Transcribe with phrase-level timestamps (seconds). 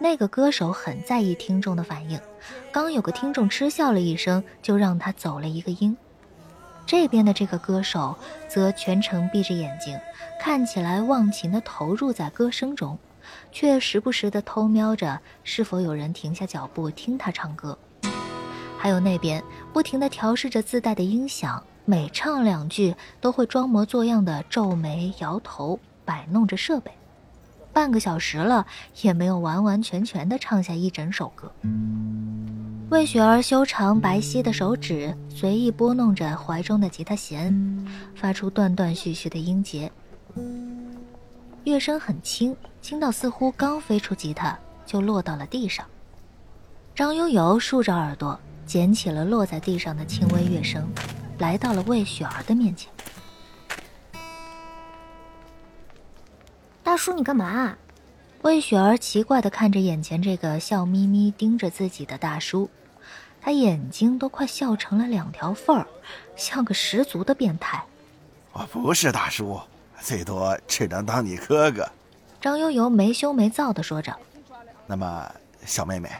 [0.00, 2.20] 那个歌手很在意听众的反应，
[2.70, 5.96] 刚有个听众嗤笑了一声，就让他走了一个音。
[6.86, 8.16] 这边的这个歌手
[8.48, 9.98] 则全程闭着眼睛，
[10.40, 12.96] 看起来忘情地投入在歌声中，
[13.50, 17.76] 却时不时地偷瞄着是否有人停下脚步听他唱歌。
[18.78, 19.42] 还有那边
[19.72, 26.92] 不停地调试着自带的音响，每唱两句都会装模作样的皱眉摇头，摆弄着设备。
[27.78, 28.66] 半个小时了，
[29.02, 31.48] 也没有完完全全的唱下一整首歌。
[32.90, 37.86] 魏雪儿修长白皙的手指随意拨弄着怀中的吉他弦，
[38.16, 39.88] 发出断断续续的音节。
[41.62, 45.86] 乐声很轻，轻到似乎刚飞出吉他就落到了地上。
[46.96, 48.36] 张悠悠竖着耳朵
[48.66, 50.84] 捡起了落在地上的轻微乐声，
[51.38, 52.90] 来到了魏雪儿的面前。
[56.88, 57.76] 大叔，你干嘛？
[58.40, 62.70] 魏雪儿奇怪的看着眼前这个笑眯眯盯着自己的大叔，
[63.42, 65.86] 他眼睛都快笑成了两条缝儿，
[66.34, 67.84] 像个十足的变态。
[68.54, 69.60] 我不是大叔，
[70.00, 71.86] 最多只能当你哥哥。
[72.40, 74.16] 张悠悠没羞没臊的说着。
[74.86, 75.30] 那么，
[75.66, 76.10] 小妹妹，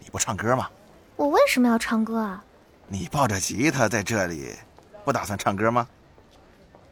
[0.00, 0.68] 你不唱歌吗？
[1.14, 2.42] 我为什么要唱歌啊？
[2.88, 4.50] 你抱着吉他在这里，
[5.04, 5.86] 不打算唱歌吗？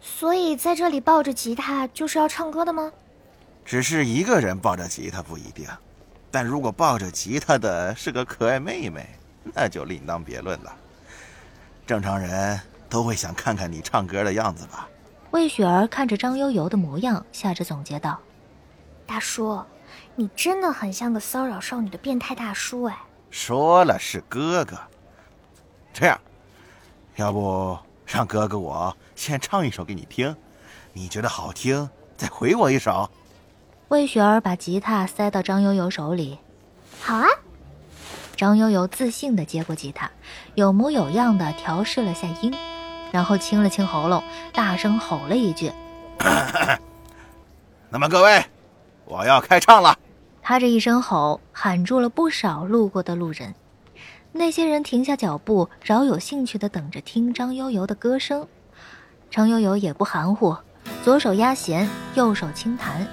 [0.00, 2.90] 所以在这里抱着吉他就是要唱歌的吗？
[3.64, 5.68] 只是一个人抱着吉他不一定，
[6.30, 9.06] 但如果抱着吉他的是个可爱妹妹，
[9.54, 10.76] 那就另当别论了。
[11.86, 14.88] 正常人都会想看看你唱歌的样子吧？
[15.30, 18.20] 魏雪儿看着张悠悠的模样，笑着总结道
[19.06, 19.64] ：“大叔，
[20.14, 22.98] 你真的很像个骚扰少女的变态大叔哎。”
[23.30, 24.78] 说了是哥哥，
[25.92, 26.20] 这样，
[27.16, 30.36] 要不让哥哥我先唱一首给你听，
[30.92, 33.10] 你觉得好听再回我一首。
[33.92, 36.38] 魏雪儿把吉他塞到张悠悠手里，
[37.02, 37.26] 好啊。
[38.34, 40.10] 张悠悠自信地接过吉他，
[40.54, 42.54] 有模有样地调试了下音，
[43.10, 45.70] 然后清了清喉咙，大声吼了一句
[47.90, 48.42] ：“那么各位，
[49.04, 49.98] 我要开唱了。”
[50.40, 53.54] 他这一声吼喊住了不少路过的路人，
[54.32, 58.48] 那些人停下脚步，饶有兴趣地等着听张悠悠的歌声。
[59.30, 60.56] 张悠悠也不含糊，
[61.04, 63.06] 左手压弦，右手轻弹。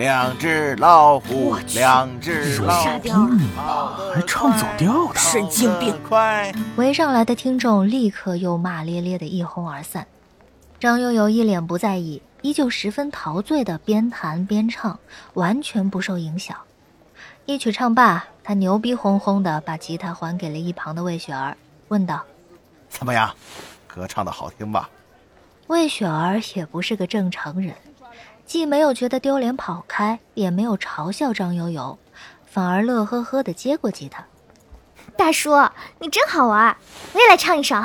[0.00, 3.10] 两只老虎，两只老虎，
[4.14, 5.94] 还唱走调的，神经病！
[6.76, 10.06] 围上来的听众立刻又骂咧咧的一哄而散。
[10.78, 14.98] 张悠悠一脸不在意，依旧十分陶醉的边弹边唱，
[15.34, 16.56] 完全不受影响。
[17.44, 21.54] 一曲唱罢，他牛逼哄哄的把吉他还给了一旁的魏雪儿，
[21.88, 22.22] 问道
[22.88, 23.30] ：“怎么样，
[23.86, 24.88] 歌唱的好听吧？”
[25.68, 27.74] 魏雪儿也不是个正常人。
[28.50, 31.96] 既没有觉得丢脸跑开，也没有嘲笑张悠悠，
[32.44, 34.24] 反而乐呵呵地接过吉他。
[35.16, 35.52] 大叔，
[36.00, 36.76] 你真好玩，
[37.12, 37.76] 我也来唱一首。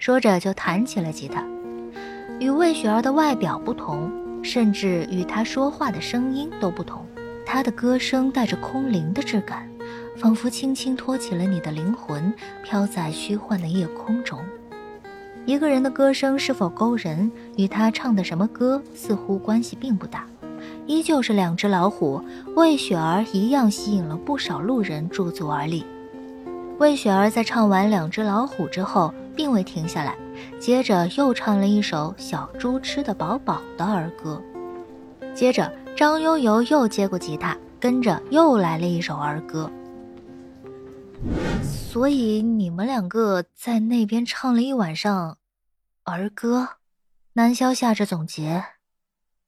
[0.00, 1.44] 说着就弹起了吉他。
[2.40, 4.10] 与魏雪儿的外表不同，
[4.42, 7.06] 甚至与她说话的声音都不同，
[7.46, 9.70] 她的歌声带着空灵的质感，
[10.16, 14.44] 仿佛轻轻托起了你的灵魂，飘在虚幻的夜空中。
[15.50, 20.24] 一个人的歌声是否勾人，与他唱的什么歌似乎关系并不大。
[20.86, 22.22] 依旧是两只老虎，
[22.54, 25.84] 魏雪儿一样吸引了不少路人驻足而立。
[26.78, 30.16] 魏雪儿在唱完《两只老虎》之后，并未停下来，
[30.60, 34.40] 接着又唱了一首《小猪吃得饱饱》的儿歌。
[35.34, 39.68] 接着，张悠悠又接过吉他，跟着又来了一首儿歌。
[41.60, 45.36] 所以你们两个在那边唱了一晚上
[46.04, 46.78] 儿歌，
[47.34, 48.64] 南萧下着总结，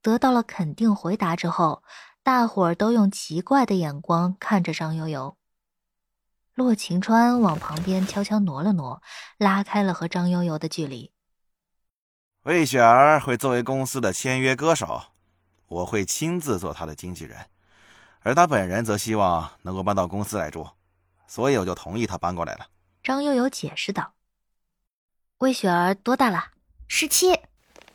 [0.00, 1.82] 得到了肯定回答之后，
[2.22, 5.36] 大伙儿都用奇怪的眼光看着张悠悠。
[6.54, 9.02] 洛晴川往旁边悄悄挪了挪，
[9.38, 11.12] 拉开了和张悠悠的距离。
[12.42, 15.02] 魏雪儿会作为公司的签约歌手，
[15.66, 17.46] 我会亲自做她的经纪人，
[18.20, 20.68] 而她本人则希望能够搬到公司来住。
[21.26, 22.66] 所以我就同意她搬过来了。
[23.02, 24.12] 张悠悠解释道
[25.42, 26.52] ：“魏雪儿多大了？
[26.86, 27.32] 十七。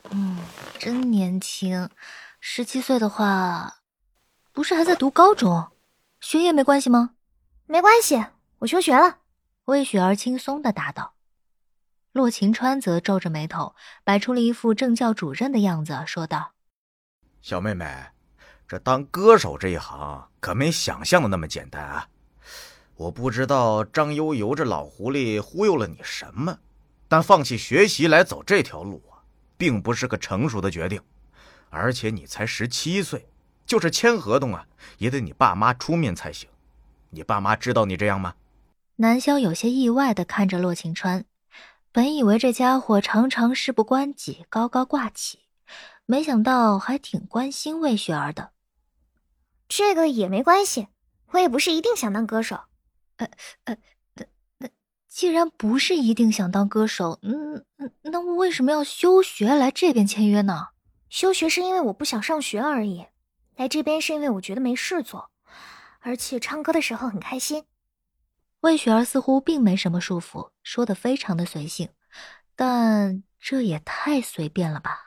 [0.09, 0.37] 嗯，
[0.77, 1.89] 真年轻。
[2.41, 3.77] 十七岁的话，
[4.51, 5.69] 不是还在读高中？
[6.19, 7.11] 学业没关系吗？
[7.65, 8.21] 没关系，
[8.59, 9.19] 我休学了。”
[9.63, 11.13] 魏雪儿轻松的答道。
[12.11, 13.73] 洛晴川则皱着眉头，
[14.03, 16.51] 摆出了一副政教主任的样子，说道
[17.41, 18.07] ：“小妹妹，
[18.67, 22.09] 这当歌手这一行可没想象的那么简单啊。”
[22.95, 26.59] 我不知道张悠悠这老狐狸忽悠了你什么，
[27.07, 29.23] 但放弃学习来走这条路啊，
[29.57, 31.01] 并不是个成熟的决定。
[31.69, 33.27] 而且你才十七岁，
[33.65, 34.65] 就是签合同啊，
[34.97, 36.49] 也得你爸妈出面才行。
[37.09, 38.35] 你爸妈知道你这样吗？
[38.97, 41.25] 南萧有些意外的看着洛晴川，
[41.91, 45.39] 本以为这家伙常常事不关己，高高挂起，
[46.05, 48.51] 没想到还挺关心魏雪儿的。
[49.67, 50.87] 这个也没关系，
[51.31, 52.59] 我也不是一定想当歌手。
[53.17, 53.29] 呃
[53.65, 53.77] 呃，
[55.07, 57.65] 既然不是一定想当歌手，嗯，
[58.03, 60.67] 那为什么要休学来这边签约呢？
[61.09, 63.05] 休学是因为我不想上学而已，
[63.55, 65.31] 来这边是因为我觉得没事做，
[66.01, 67.63] 而且唱歌的时候很开心。
[68.61, 71.89] 魏雪儿似乎并没什么束缚，说的非常的随性，
[72.55, 75.06] 但这也太随便了吧。